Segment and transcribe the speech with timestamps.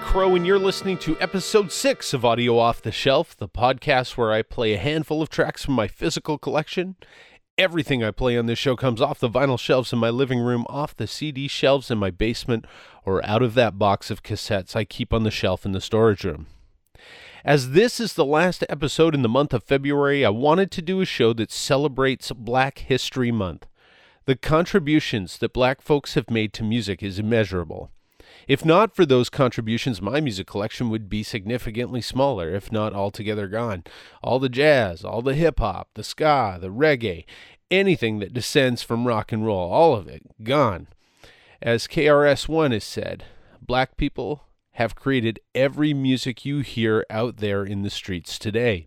[0.00, 4.32] Crow, and you're listening to episode six of Audio Off the Shelf, the podcast where
[4.32, 6.96] I play a handful of tracks from my physical collection.
[7.58, 10.64] Everything I play on this show comes off the vinyl shelves in my living room,
[10.68, 12.64] off the CD shelves in my basement,
[13.04, 16.24] or out of that box of cassettes I keep on the shelf in the storage
[16.24, 16.46] room.
[17.44, 21.00] As this is the last episode in the month of February, I wanted to do
[21.00, 23.66] a show that celebrates Black History Month.
[24.24, 27.90] The contributions that black folks have made to music is immeasurable.
[28.52, 33.48] If not for those contributions, my music collection would be significantly smaller, if not altogether
[33.48, 33.82] gone.
[34.22, 37.24] All the jazz, all the hip hop, the ska, the reggae,
[37.70, 40.88] anything that descends from rock and roll, all of it gone.
[41.62, 43.24] As KRS-One has said,
[43.62, 48.86] black people have created every music you hear out there in the streets today.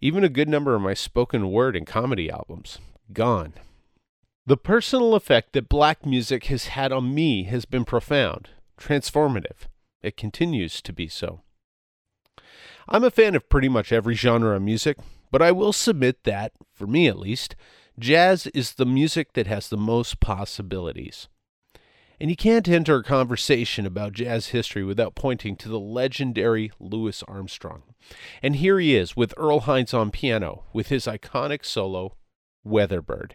[0.00, 2.78] Even a good number of my spoken word and comedy albums,
[3.12, 3.54] gone.
[4.44, 9.68] The personal effect that black music has had on me has been profound, transformative.
[10.02, 11.42] It continues to be so.
[12.88, 14.98] I'm a fan of pretty much every genre of music,
[15.30, 17.54] but I will submit that, for me at least,
[18.00, 21.28] jazz is the music that has the most possibilities.
[22.20, 27.22] And you can't enter a conversation about jazz history without pointing to the legendary Louis
[27.28, 27.84] Armstrong.
[28.42, 32.16] And here he is with Earl Hines on piano with his iconic solo,
[32.66, 33.34] Weatherbird.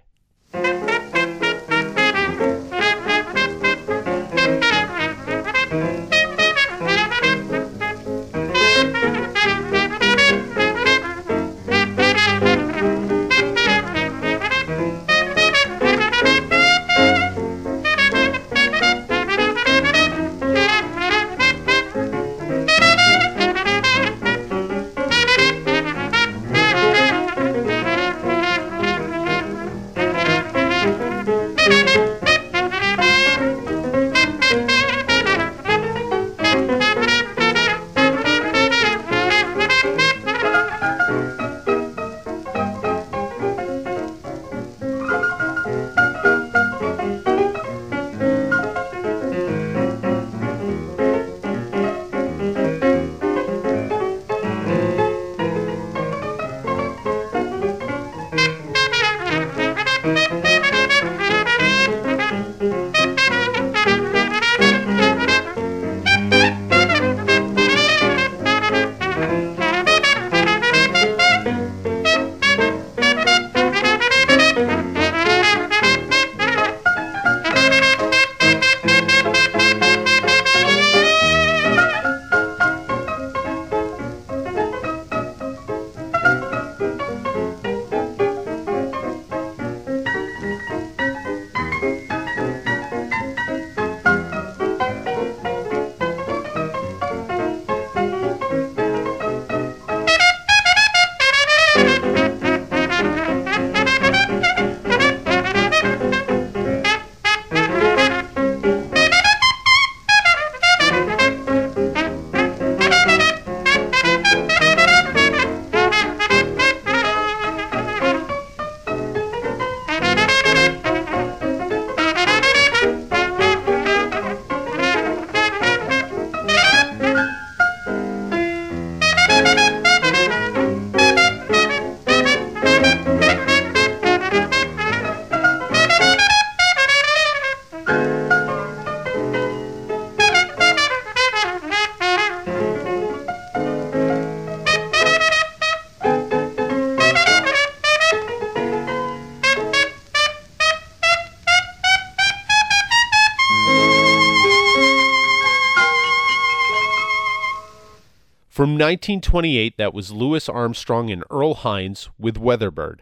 [158.68, 163.00] From 1928, that was Louis Armstrong and Earl Hines with Weatherbird.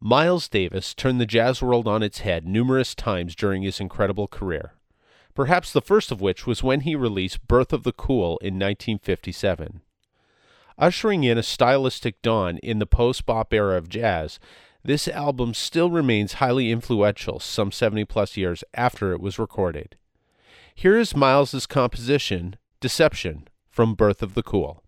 [0.00, 4.72] Miles Davis turned the jazz world on its head numerous times during his incredible career,
[5.32, 9.80] perhaps the first of which was when he released Birth of the Cool in 1957.
[10.76, 14.40] Ushering in a stylistic dawn in the post bop era of jazz,
[14.82, 19.94] this album still remains highly influential some 70 plus years after it was recorded.
[20.74, 24.84] Here is Miles's composition, Deception, from Birth of the Cool.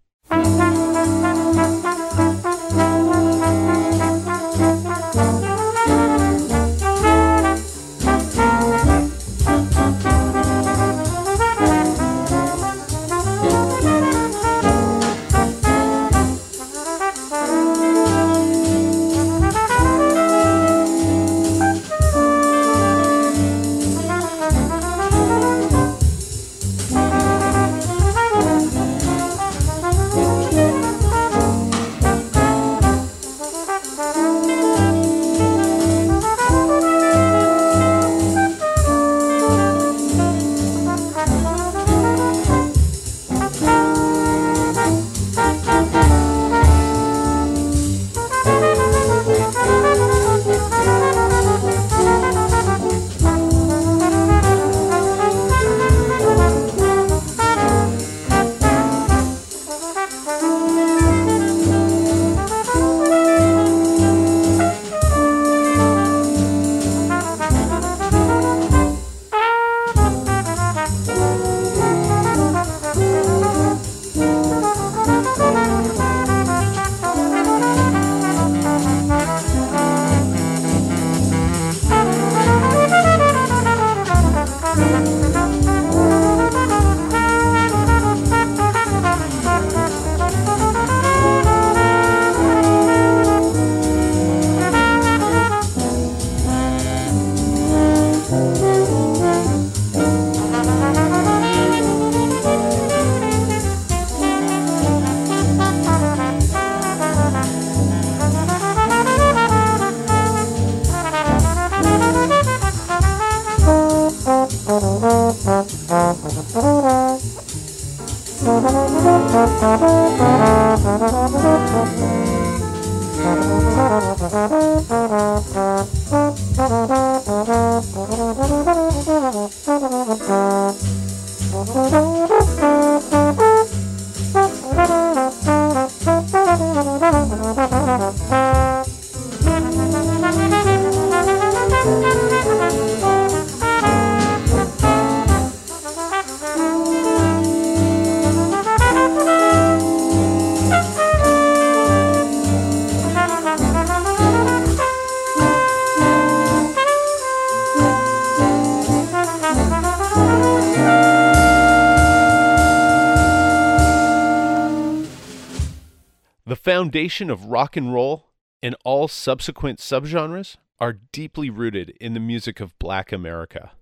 [166.94, 168.31] Foundation of rock and roll
[168.62, 173.73] and all subsequent subgenres are deeply rooted in the music of black America.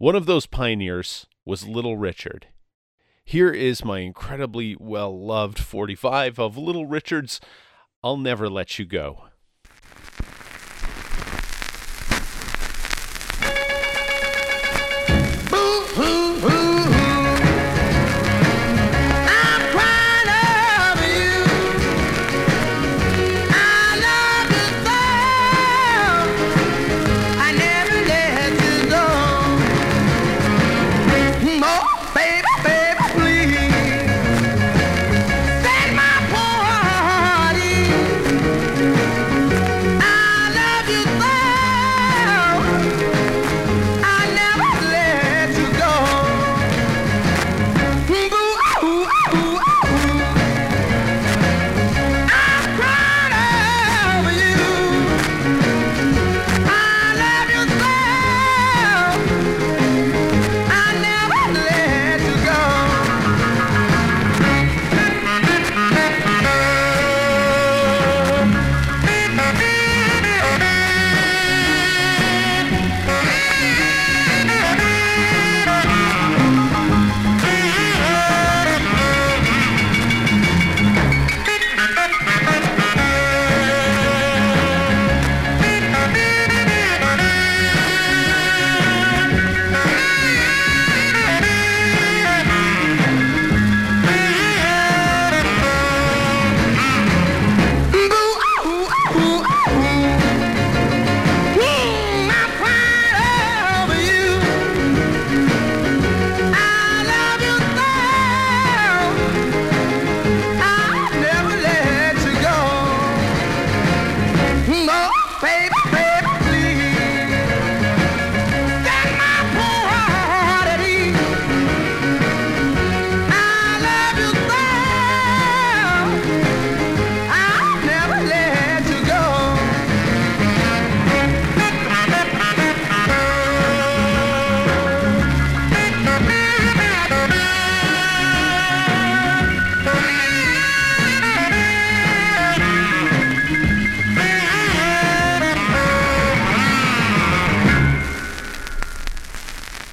[0.00, 2.48] One of those pioneers was Little Richard.
[3.24, 7.40] Here is my incredibly well loved 45 of Little Richard's
[8.02, 9.26] I'll Never Let You Go.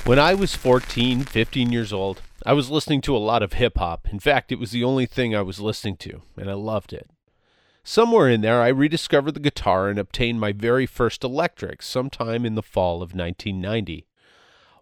[0.07, 3.77] When I was 14, 15 years old, I was listening to a lot of hip
[3.77, 4.07] hop.
[4.09, 7.09] In fact, it was the only thing I was listening to, and I loved it.
[7.83, 12.55] Somewhere in there, I rediscovered the guitar and obtained my very first electric sometime in
[12.55, 14.07] the fall of 1990.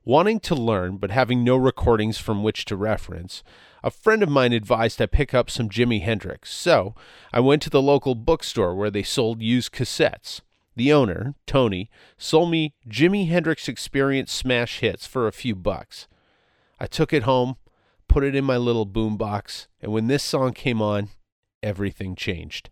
[0.04, 3.42] Wanting to learn, but having no recordings from which to reference,
[3.84, 6.94] a friend of mine advised I pick up some Jimi Hendrix, so
[7.34, 10.42] I went to the local bookstore where they sold used cassettes.
[10.78, 16.10] The owner, Tony, sold me Jimi Hendrix Experience Smash Hits for a few bucks.
[16.82, 17.56] I took it home,
[18.10, 21.10] put it in my little boombox, and when this song came on,
[21.64, 22.70] everything changed.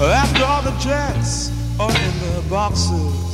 [0.00, 3.27] After all the jacks are in the boxes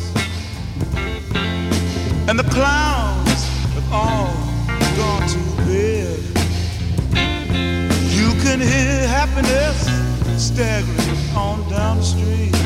[2.26, 3.42] And the clowns
[3.74, 4.32] have all
[4.96, 6.18] gone to bed.
[8.10, 9.86] You can hear happiness
[10.42, 12.56] staggering on down the street.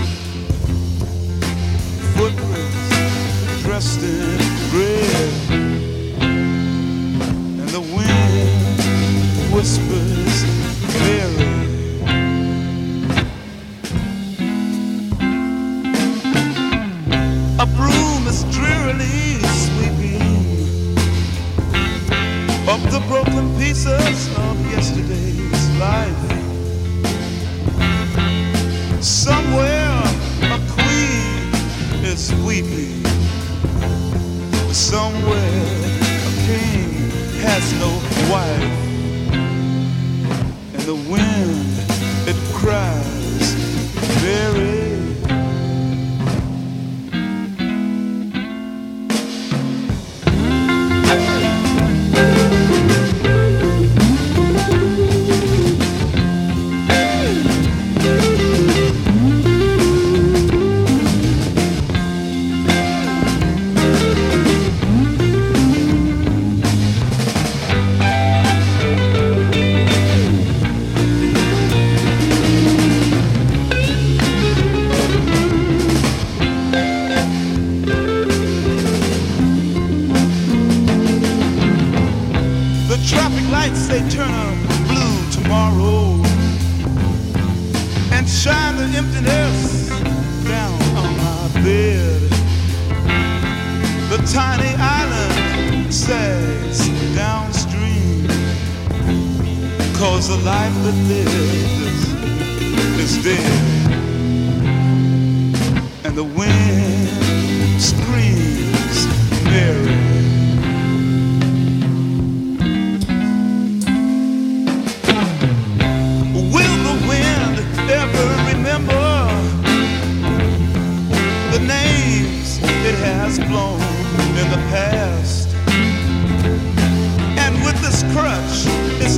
[2.14, 4.38] Footprints dressed in
[4.72, 5.32] red.
[7.60, 10.42] And the wind whispers
[10.94, 11.48] very
[17.60, 19.47] A broom is drearily
[22.68, 26.14] up the broken pieces of yesterday's life.
[29.02, 30.02] Somewhere
[30.42, 31.48] a queen
[32.04, 33.02] is weeping.
[34.70, 35.64] Somewhere
[36.28, 37.10] a king
[37.40, 37.90] has no
[38.30, 38.76] wife.
[40.74, 41.77] And the wind,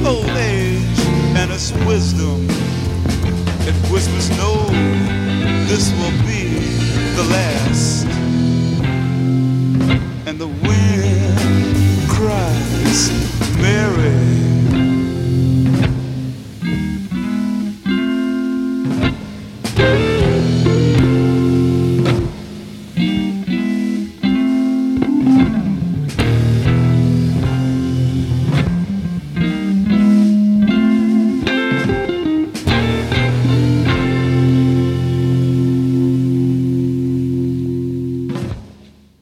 [0.07, 1.01] old age
[1.37, 2.47] and its wisdom,
[3.69, 4.67] it whispers, No,
[5.67, 6.49] this will be
[7.17, 8.07] the last.
[10.27, 13.11] And the wind cries,
[13.61, 14.60] Mary.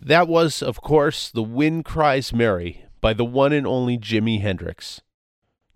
[0.09, 5.03] That was, of course, The Wind Cries Mary by the one and only Jimi Hendrix.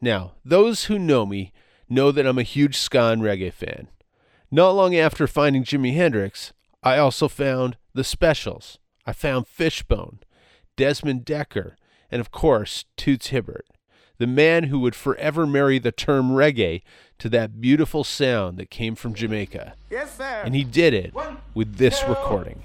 [0.00, 1.52] Now, those who know me
[1.86, 3.88] know that I'm a huge ska and reggae fan.
[4.50, 8.78] Not long after finding Jimi Hendrix, I also found The Specials.
[9.04, 10.20] I found Fishbone,
[10.76, 11.72] Desmond Dekker,
[12.10, 13.66] and of course, Toots Hibbert,
[14.16, 16.80] the man who would forever marry the term reggae
[17.18, 19.74] to that beautiful sound that came from Jamaica.
[19.90, 20.40] Yes, sir.
[20.42, 21.12] And he did it
[21.52, 22.62] with this recording.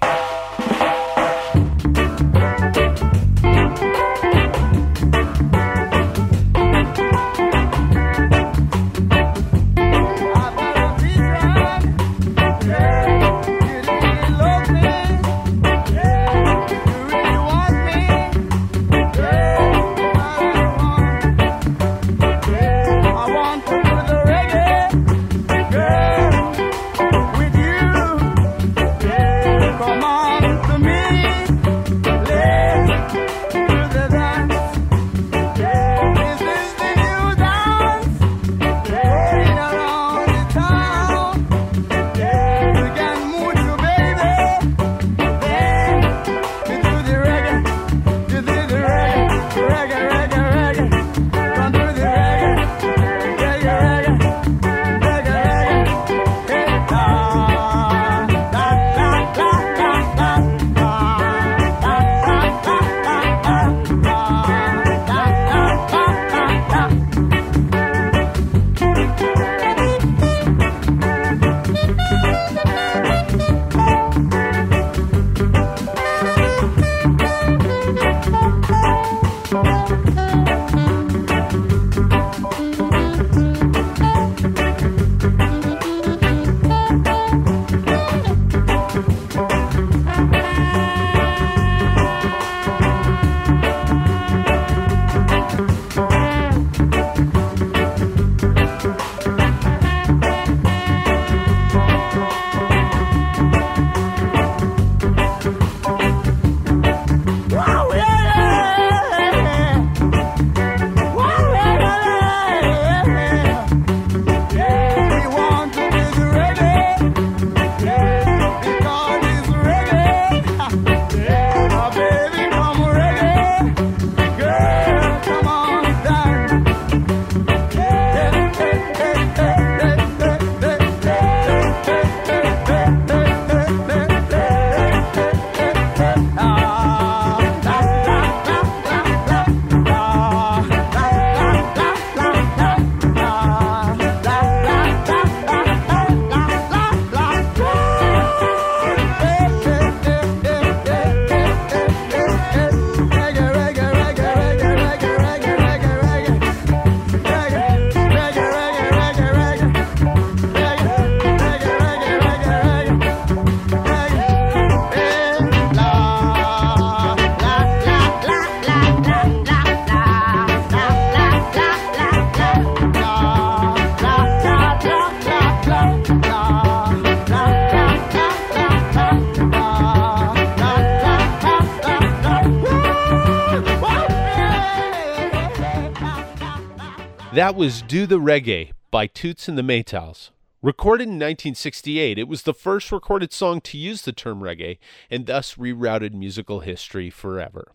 [187.48, 190.32] That was Do the Reggae by Toots and the Maytals.
[190.60, 194.76] Recorded in 1968, it was the first recorded song to use the term reggae
[195.10, 197.72] and thus rerouted musical history forever.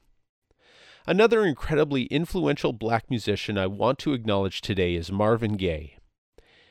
[1.07, 5.97] Another incredibly influential black musician I want to acknowledge today is Marvin Gaye.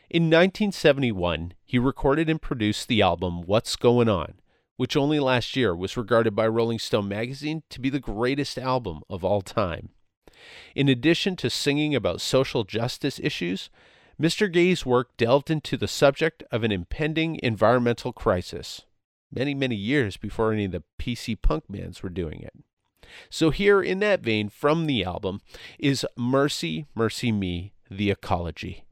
[0.08, 4.34] In 1971, he recorded and produced the album What's Going On,
[4.76, 9.00] which only last year was regarded by Rolling Stone magazine to be the greatest album
[9.10, 9.88] of all time.
[10.74, 13.70] In addition to singing about social justice issues,
[14.20, 14.50] Mr.
[14.50, 18.82] Gaye's work delved into the subject of an impending environmental crisis,
[19.30, 22.54] many, many years before any of the PC punk bands were doing it.
[23.28, 25.40] So, here in that vein, from the album,
[25.78, 28.84] is Mercy, Mercy Me, The Ecology.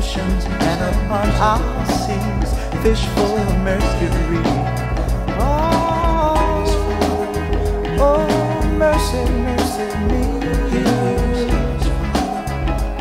[0.00, 2.50] Oceans and upon our seas.
[2.82, 4.42] Fish full of mercury.
[5.38, 6.64] Oh,
[8.00, 8.26] oh,
[8.82, 10.24] mercy, mercy me.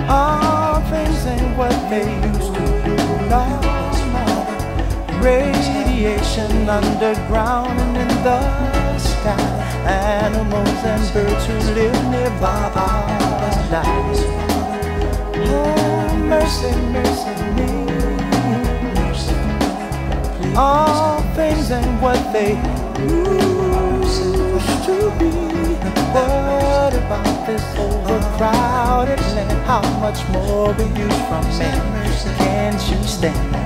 [0.10, 2.96] All things ain't what they used to be.
[3.32, 3.46] No,
[4.16, 4.26] no.
[5.24, 8.40] Radiation underground and in the
[9.00, 9.46] sky.
[9.88, 14.40] Animals and birds who live nearby are die.
[15.48, 15.79] Oh,
[16.30, 17.70] mercy, mercy me.
[18.96, 19.36] Mercy,
[20.56, 22.52] All things ain't what they
[23.02, 25.32] used to be.
[26.13, 29.65] What about this overcrowded land?
[29.65, 32.38] How much more be used from man?
[32.38, 33.59] Can't you stand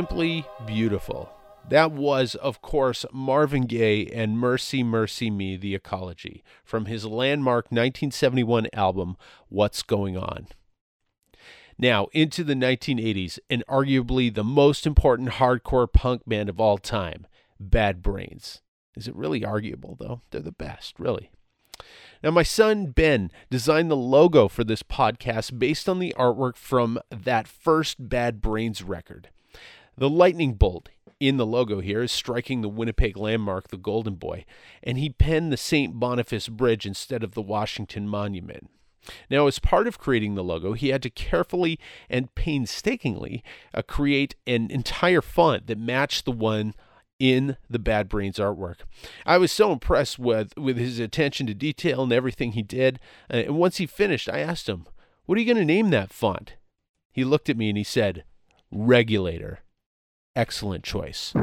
[0.00, 1.28] Simply beautiful.
[1.68, 7.66] That was, of course, Marvin Gaye and Mercy, Mercy Me, The Ecology, from his landmark
[7.66, 9.18] 1971 album,
[9.50, 10.46] What's Going On.
[11.78, 17.26] Now, into the 1980s, and arguably the most important hardcore punk band of all time,
[17.60, 18.62] Bad Brains.
[18.96, 20.22] Is it really arguable, though?
[20.30, 21.30] They're the best, really.
[22.24, 26.98] Now, my son Ben designed the logo for this podcast based on the artwork from
[27.10, 29.28] that first Bad Brains record.
[29.96, 34.46] The lightning bolt in the logo here is striking the Winnipeg landmark, the Golden Boy,
[34.82, 36.00] and he penned the St.
[36.00, 38.70] Boniface Bridge instead of the Washington Monument.
[39.30, 43.42] Now, as part of creating the logo, he had to carefully and painstakingly
[43.74, 46.74] uh, create an entire font that matched the one
[47.18, 48.76] in the Bad Brains artwork.
[49.26, 52.98] I was so impressed with, with his attention to detail and everything he did.
[53.32, 54.86] Uh, and once he finished, I asked him,
[55.26, 56.54] What are you going to name that font?
[57.12, 58.24] He looked at me and he said,
[58.70, 59.60] Regulator.
[60.36, 61.34] Excellent choice.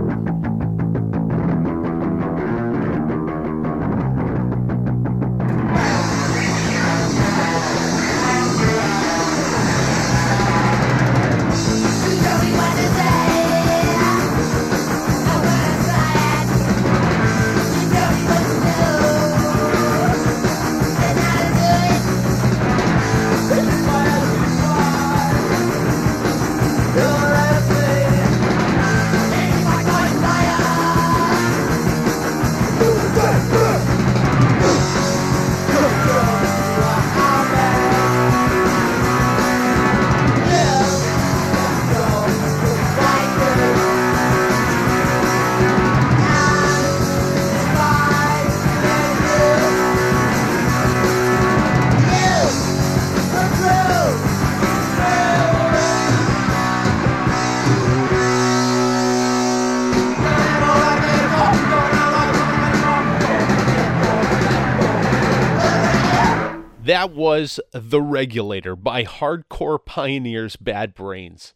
[66.87, 71.53] That was The Regulator by hardcore pioneers Bad Brains.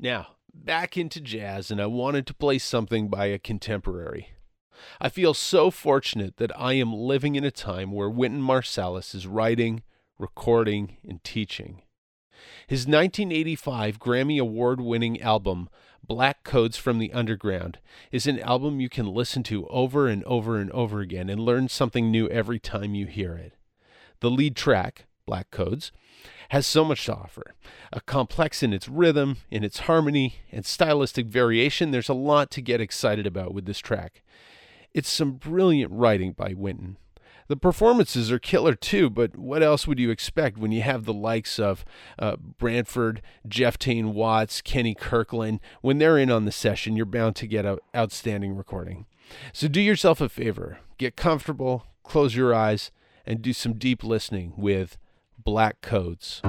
[0.00, 4.30] Now, back into jazz, and I wanted to play something by a contemporary.
[5.02, 9.26] I feel so fortunate that I am living in a time where Wynton Marsalis is
[9.26, 9.82] writing,
[10.18, 11.82] recording, and teaching.
[12.66, 15.68] His 1985 Grammy Award winning album,
[16.02, 17.80] Black Codes from the Underground,
[18.10, 21.68] is an album you can listen to over and over and over again and learn
[21.68, 23.52] something new every time you hear it.
[24.20, 25.92] The lead track, Black Codes,
[26.50, 27.54] has so much to offer.
[27.92, 32.62] A complex in its rhythm, in its harmony, and stylistic variation, there's a lot to
[32.62, 34.22] get excited about with this track.
[34.94, 36.96] It's some brilliant writing by Wynton.
[37.48, 41.14] The performances are killer too, but what else would you expect when you have the
[41.14, 41.84] likes of
[42.18, 45.60] uh, Branford, Jeff Tain Watts, Kenny Kirkland?
[45.80, 49.06] When they're in on the session, you're bound to get an outstanding recording.
[49.54, 52.90] So do yourself a favor, get comfortable, close your eyes,
[53.28, 54.96] and do some deep listening with
[55.44, 56.40] Black Codes.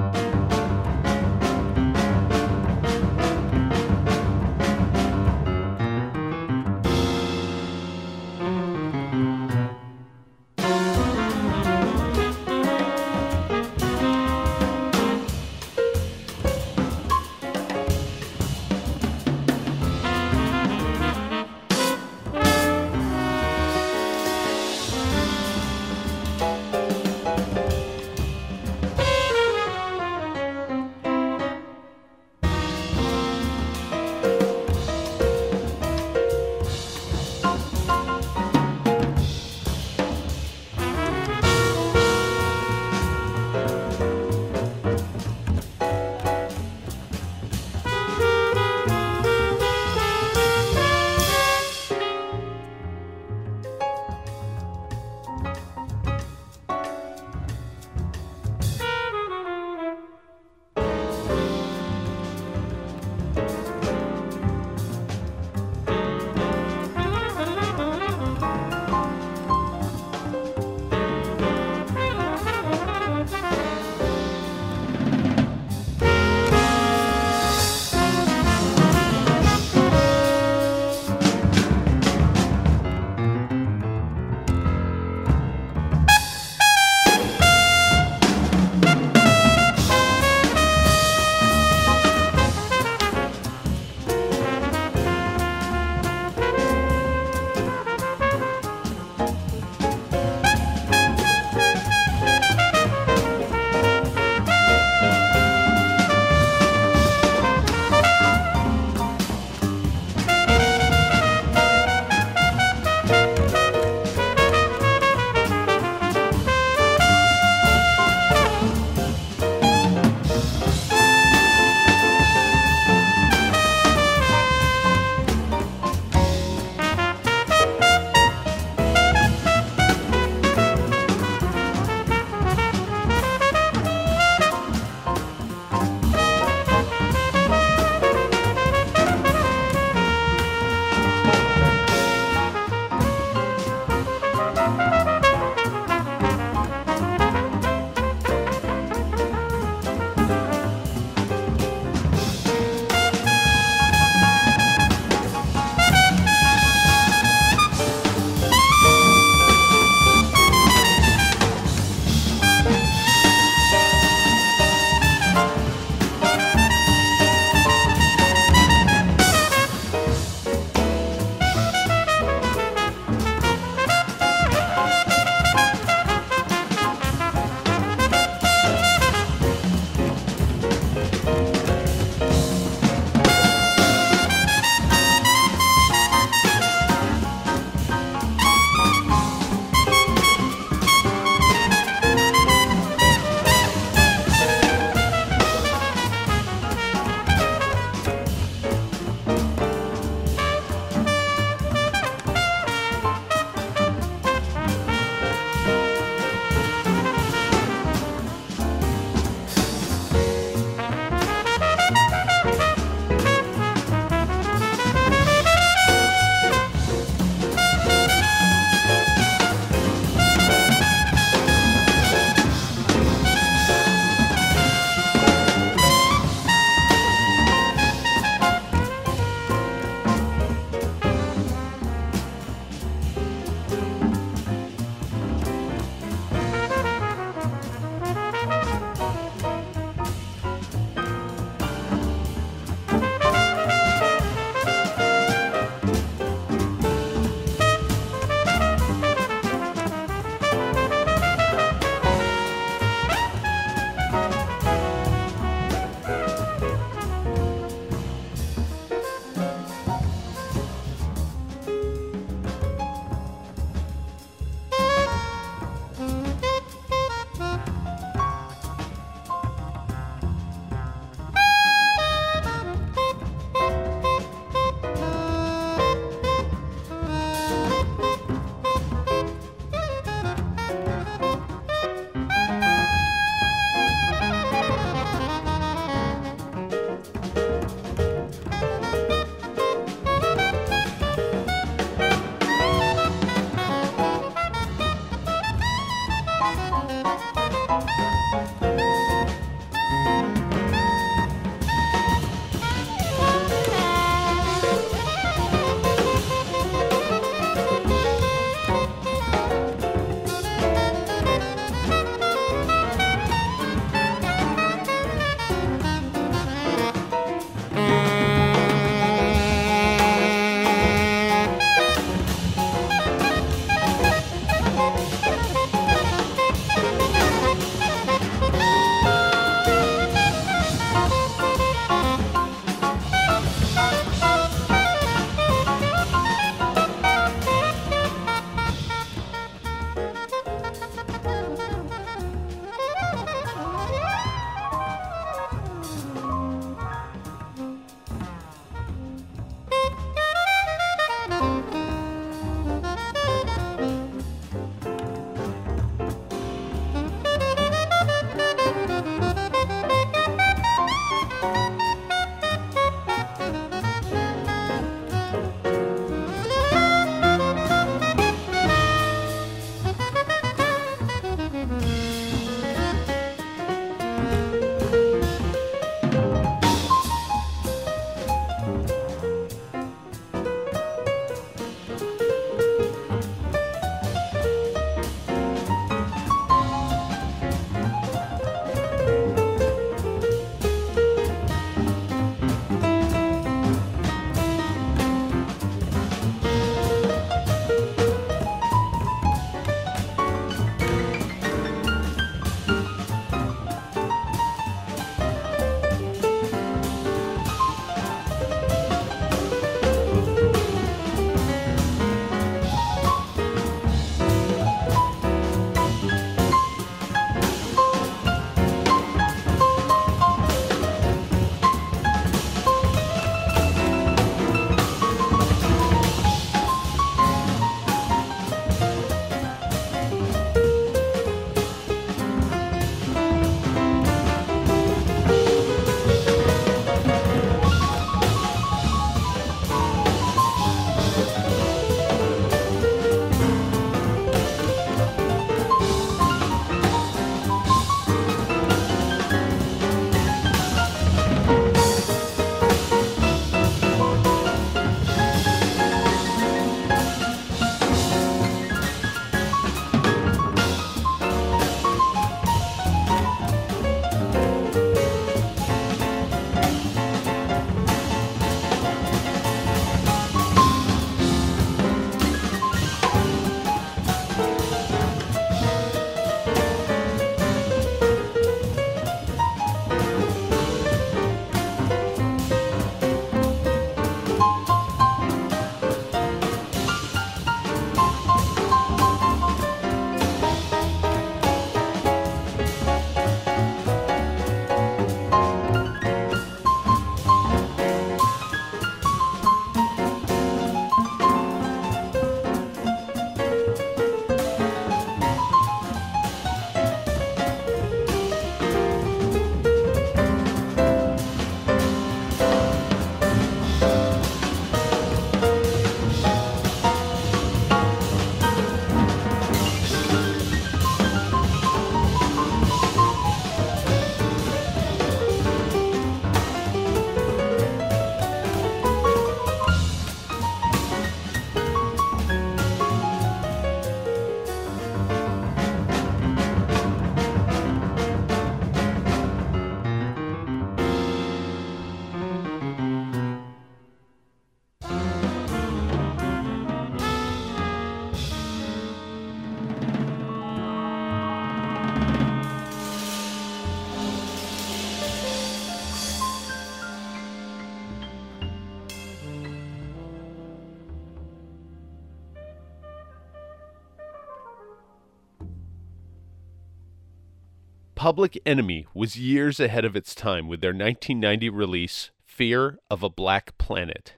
[568.00, 573.10] Public Enemy was years ahead of its time with their 1990 release, Fear of a
[573.10, 574.14] Black Planet.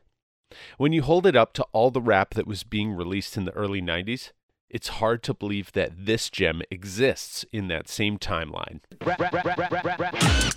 [0.79, 3.51] When you hold it up to all the rap that was being released in the
[3.55, 4.31] early 90s,
[4.71, 8.83] it's hard to believe that this gem exists in that same timeline.
[9.01, 10.55] Don't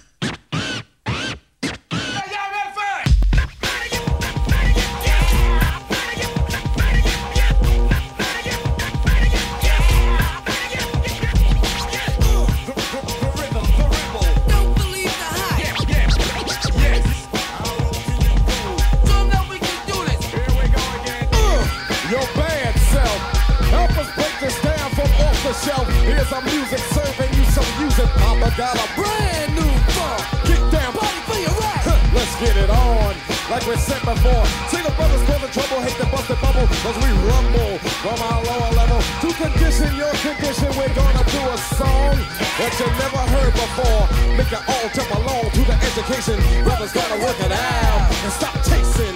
[25.64, 25.88] shelf.
[26.04, 28.10] Here's our music serving you some music.
[28.20, 30.22] Papa got a brand new funk.
[30.44, 31.86] Kick down, Party for your right.
[32.14, 33.16] Let's get it on.
[33.50, 34.44] Like we said before,
[34.74, 39.00] single brothers causing trouble, hate the busted bubble, cause we rumble from our lower level.
[39.22, 42.18] To condition your condition, we're gonna do a song
[42.58, 44.04] that you never heard before.
[44.34, 46.42] Make it all jump along to the education.
[46.64, 49.15] Brothers gotta work it out and stop chasing.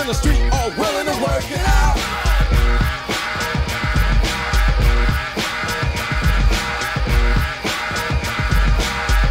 [0.00, 1.96] In the street are willing to work it out.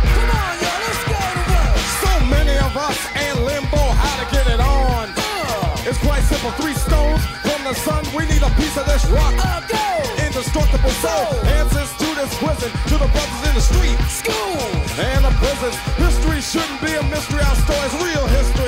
[0.04, 0.80] Come on, y'all.
[0.86, 1.78] Let's go to work.
[2.04, 5.14] So many of us in limbo, how to get it on.
[5.16, 8.04] Uh, It's quite simple, three stones from the sun.
[8.16, 9.34] We need a piece of this rock.
[9.40, 9.86] uh, go.
[10.26, 11.28] Indestructible soul.
[11.60, 14.60] Answers to this prison, to the brothers in the street School.
[15.00, 15.76] and the prisons.
[16.04, 17.42] History shouldn't be a mystery.
[17.50, 18.67] Our story's real history,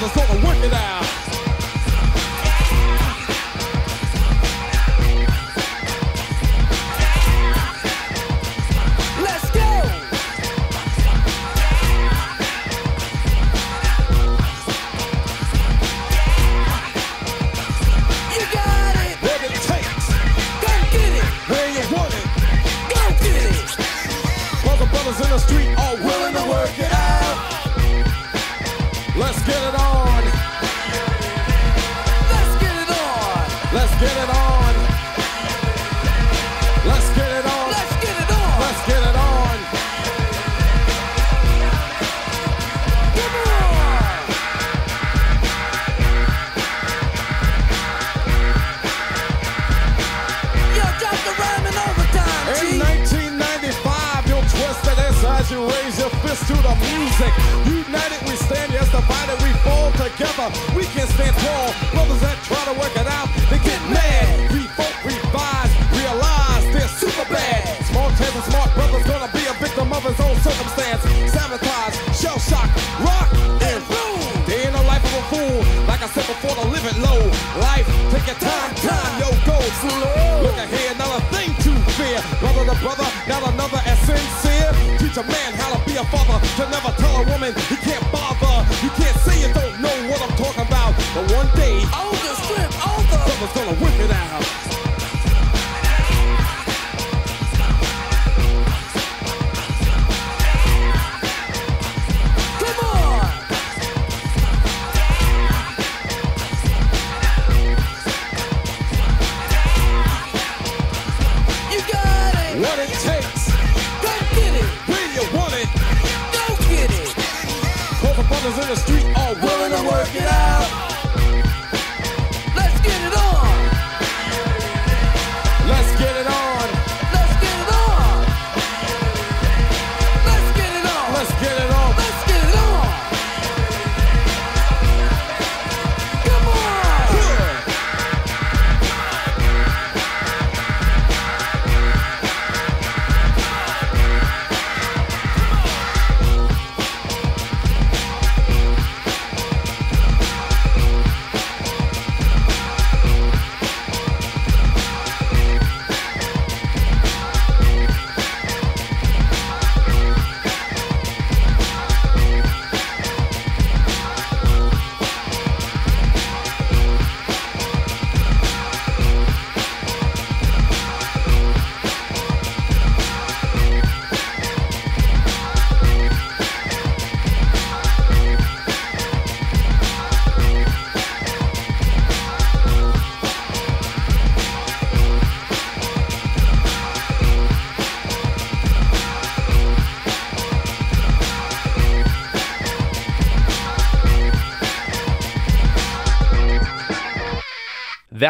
[0.00, 1.09] brothers gonna work it out.
[60.90, 61.00] Together.
[61.00, 61.72] We can stand tall.
[61.92, 64.50] Brothers that try to work it out, they get mad.
[64.50, 67.84] Revolt, revise, realize they're super bad.
[67.86, 71.02] Small chance and smart brothers gonna be a victim of his own circumstance.
[71.30, 72.68] Sabotage, shell shock,
[73.02, 73.28] rock,
[73.62, 74.18] and boom.
[74.46, 75.58] They ain't no life of a fool.
[75.86, 77.20] Like I said before, to live it low.
[77.60, 80.42] Life, take your time, time, yo, go slow.
[80.42, 82.18] Look ahead, not a thing to fear.
[82.40, 84.70] Brother to brother, not another as sincere.
[84.98, 86.38] Teach a man how to be a father.
[86.58, 87.54] To never tell a woman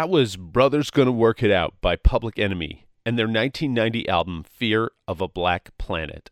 [0.00, 4.92] That was Brothers Gonna Work It Out by Public Enemy and their 1990 album Fear
[5.06, 6.30] of a Black Planet.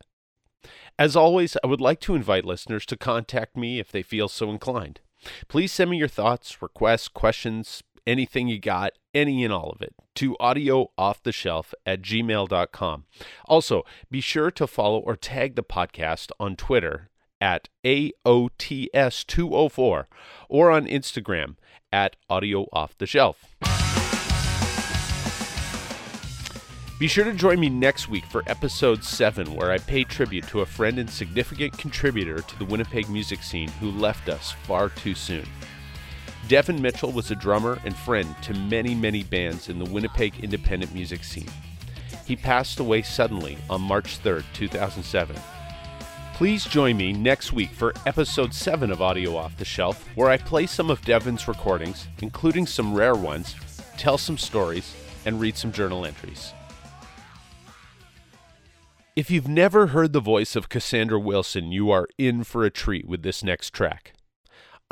[0.98, 4.50] As always, I would like to invite listeners to contact me if they feel so
[4.50, 5.00] inclined.
[5.48, 9.94] Please send me your thoughts, requests, questions, anything you got, any and all of it,
[10.14, 13.04] to audioofftheshelf at gmail.com.
[13.44, 20.06] Also, be sure to follow or tag the podcast on Twitter at AOTS204
[20.48, 21.56] or on Instagram
[21.92, 23.56] at Audio Off the Shelf.
[26.98, 30.62] Be sure to join me next week for episode 7, where I pay tribute to
[30.62, 35.14] a friend and significant contributor to the Winnipeg music scene who left us far too
[35.14, 35.46] soon.
[36.48, 40.92] Devin Mitchell was a drummer and friend to many, many bands in the Winnipeg independent
[40.92, 41.50] music scene.
[42.26, 45.36] He passed away suddenly on March 3rd, 2007.
[46.38, 50.36] Please join me next week for episode 7 of Audio Off the Shelf, where I
[50.36, 53.56] play some of Devin's recordings, including some rare ones,
[53.96, 54.94] tell some stories,
[55.26, 56.52] and read some journal entries.
[59.16, 63.08] If you've never heard the voice of Cassandra Wilson, you are in for a treat
[63.08, 64.12] with this next track.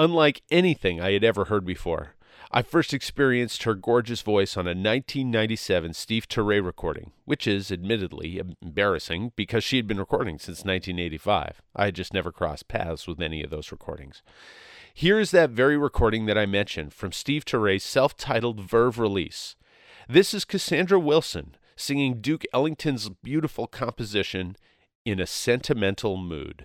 [0.01, 2.16] Unlike anything I had ever heard before,
[2.57, 8.41] I first experienced her gorgeous voice on a 1997 Steve Turre recording, which is admittedly
[8.63, 11.61] embarrassing because she had been recording since 1985.
[11.77, 14.23] I had just never crossed paths with any of those recordings.
[14.95, 19.55] Here is that very recording that I mentioned from Steve Turre's self titled Verve release.
[20.09, 24.57] This is Cassandra Wilson singing Duke Ellington's beautiful composition,
[25.05, 26.65] In a Sentimental Mood.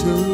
[0.00, 0.29] Sentimental.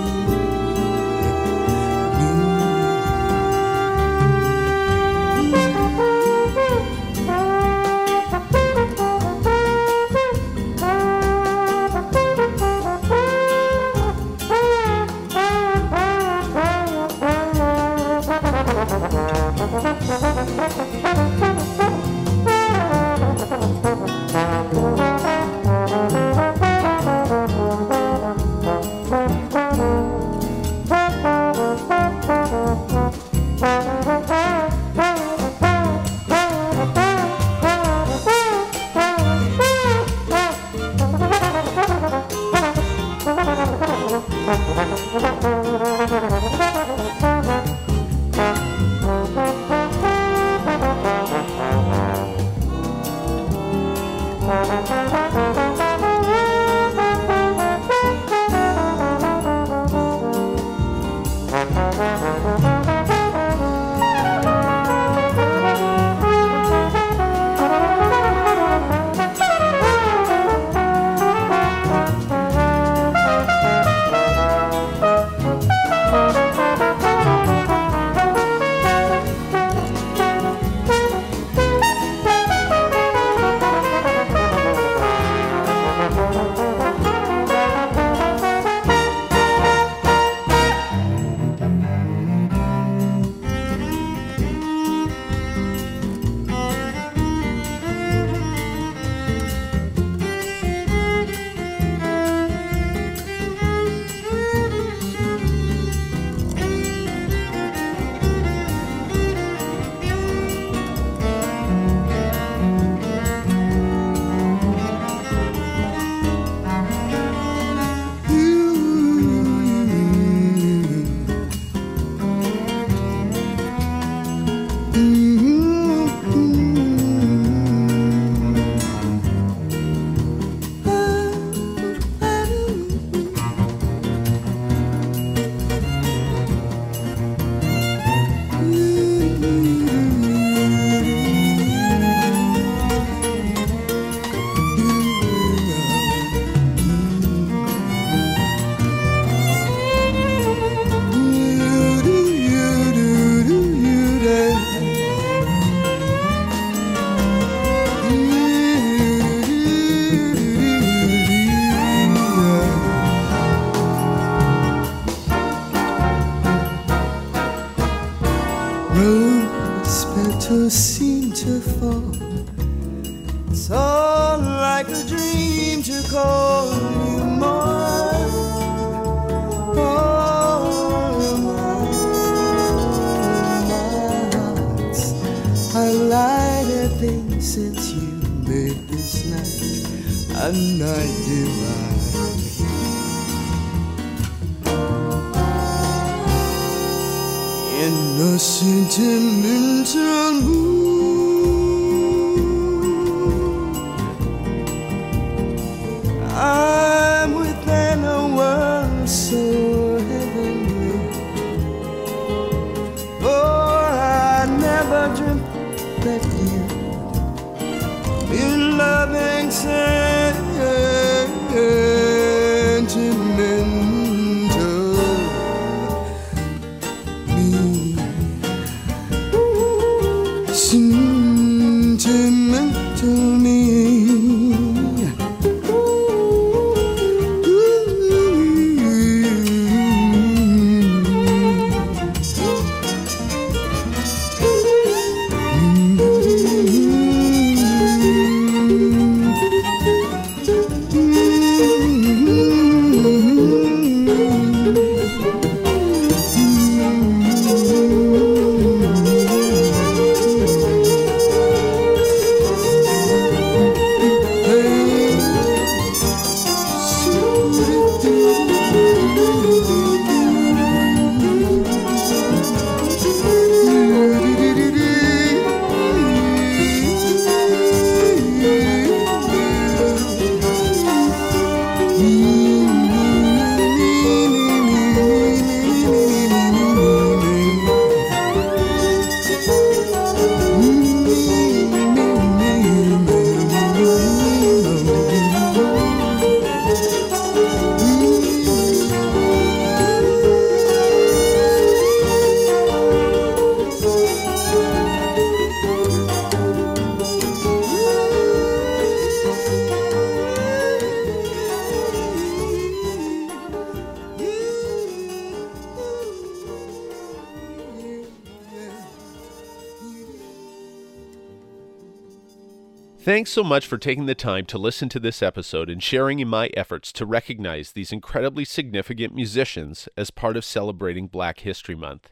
[323.17, 326.29] Thanks so much for taking the time to listen to this episode and sharing in
[326.29, 332.11] my efforts to recognize these incredibly significant musicians as part of celebrating Black History Month.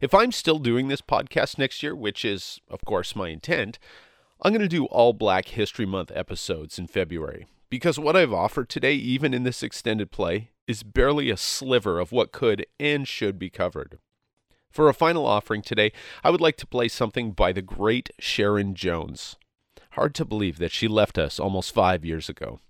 [0.00, 3.78] If I'm still doing this podcast next year, which is, of course, my intent,
[4.42, 8.68] I'm going to do all Black History Month episodes in February because what I've offered
[8.68, 13.38] today, even in this extended play, is barely a sliver of what could and should
[13.38, 14.00] be covered.
[14.72, 15.92] For a final offering today,
[16.24, 19.36] I would like to play something by the great Sharon Jones.
[19.96, 22.60] Hard to believe that she left us almost five years ago.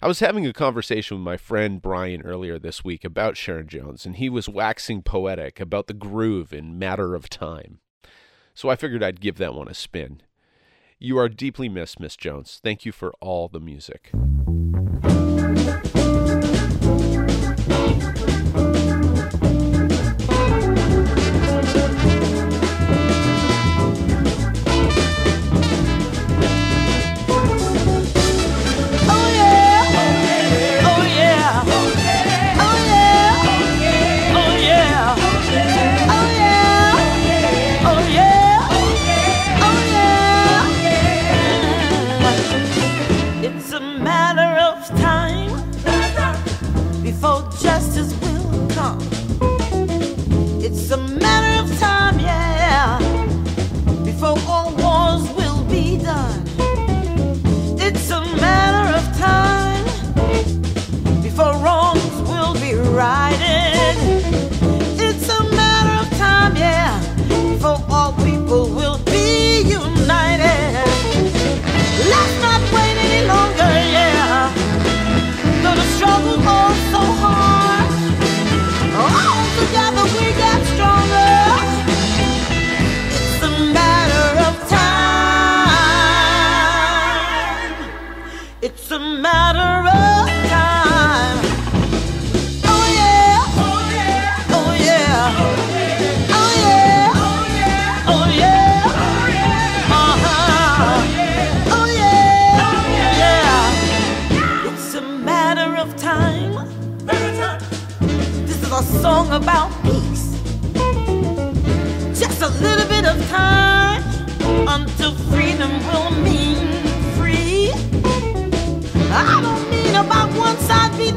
[0.00, 4.06] I was having a conversation with my friend Brian earlier this week about Sharon Jones,
[4.06, 7.80] and he was waxing poetic about the groove in Matter of Time.
[8.54, 10.22] So I figured I'd give that one a spin.
[10.98, 12.58] You are deeply missed, Miss Jones.
[12.64, 14.10] Thank you for all the music.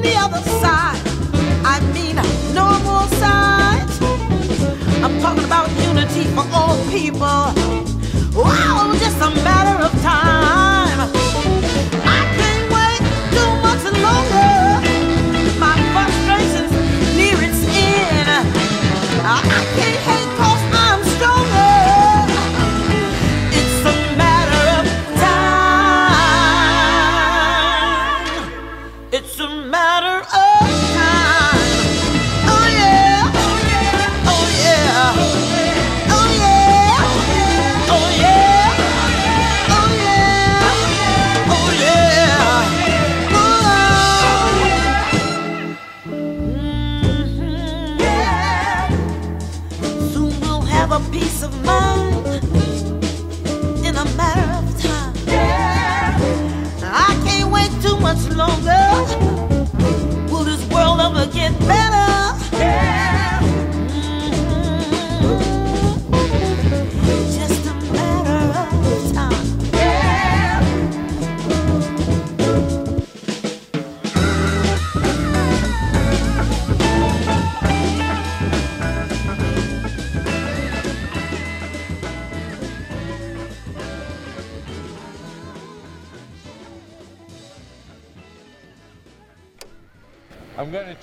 [0.02, 1.02] The other side.
[1.66, 2.04] I mean.
[5.04, 7.52] I'm talking about unity for all people.
[8.42, 9.83] Wow, just a matter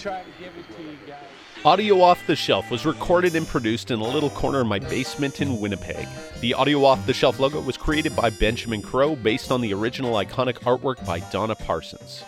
[0.00, 1.18] try to give it to you guys.
[1.62, 5.42] Audio Off the Shelf was recorded and produced in a little corner of my basement
[5.42, 6.08] in Winnipeg.
[6.40, 10.14] The Audio Off the Shelf logo was created by Benjamin Crow based on the original
[10.14, 12.24] iconic artwork by Donna Parsons.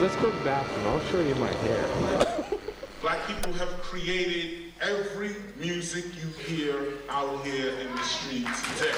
[0.00, 0.86] Let's go to the bathroom.
[0.88, 1.88] I'll show you my hair.
[3.00, 6.74] Black people have created every music you hear
[7.08, 8.90] out here in the streets today.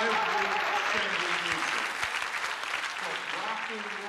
[0.00, 0.48] Every
[0.90, 1.86] single music.
[2.98, 4.03] From rock and roll down.